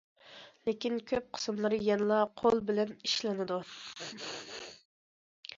لېكىن 0.69 0.95
كۆپ 1.11 1.27
قىسىملىرى 1.37 1.79
يەنىلا 1.89 2.17
قول 2.41 2.59
بىلەن 2.71 2.97
ئىشلىنىدۇ. 2.97 3.63